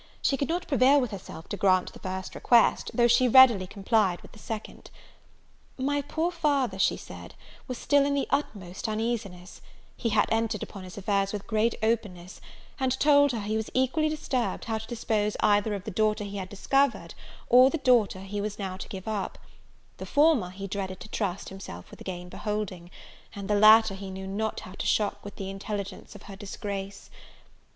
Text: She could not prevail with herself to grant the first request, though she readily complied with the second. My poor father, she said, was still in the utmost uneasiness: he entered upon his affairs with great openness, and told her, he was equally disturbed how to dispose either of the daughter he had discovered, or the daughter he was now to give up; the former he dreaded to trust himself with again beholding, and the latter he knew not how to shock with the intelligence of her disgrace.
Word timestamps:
She 0.23 0.35
could 0.35 0.49
not 0.49 0.67
prevail 0.67 0.99
with 0.99 1.11
herself 1.11 1.47
to 1.49 1.57
grant 1.57 1.93
the 1.93 1.99
first 1.99 2.33
request, 2.33 2.89
though 2.95 3.07
she 3.07 3.27
readily 3.27 3.67
complied 3.67 4.19
with 4.21 4.31
the 4.31 4.39
second. 4.39 4.89
My 5.77 6.01
poor 6.01 6.31
father, 6.31 6.79
she 6.79 6.97
said, 6.97 7.35
was 7.67 7.77
still 7.77 8.03
in 8.03 8.15
the 8.15 8.25
utmost 8.31 8.89
uneasiness: 8.89 9.61
he 9.95 10.11
entered 10.29 10.63
upon 10.63 10.85
his 10.85 10.97
affairs 10.97 11.31
with 11.31 11.45
great 11.45 11.75
openness, 11.83 12.41
and 12.79 12.99
told 12.99 13.31
her, 13.31 13.41
he 13.41 13.55
was 13.57 13.69
equally 13.75 14.09
disturbed 14.09 14.65
how 14.65 14.79
to 14.79 14.87
dispose 14.87 15.37
either 15.39 15.75
of 15.75 15.83
the 15.83 15.91
daughter 15.91 16.23
he 16.23 16.37
had 16.37 16.49
discovered, 16.49 17.13
or 17.47 17.69
the 17.69 17.77
daughter 17.77 18.21
he 18.21 18.41
was 18.41 18.57
now 18.57 18.77
to 18.77 18.89
give 18.89 19.07
up; 19.07 19.37
the 19.97 20.07
former 20.07 20.49
he 20.49 20.65
dreaded 20.65 20.99
to 21.01 21.09
trust 21.09 21.49
himself 21.49 21.91
with 21.91 22.01
again 22.01 22.27
beholding, 22.27 22.89
and 23.35 23.47
the 23.47 23.53
latter 23.53 23.93
he 23.93 24.09
knew 24.09 24.25
not 24.25 24.61
how 24.61 24.71
to 24.73 24.87
shock 24.87 25.23
with 25.23 25.35
the 25.35 25.51
intelligence 25.51 26.15
of 26.15 26.23
her 26.23 26.35
disgrace. 26.35 27.11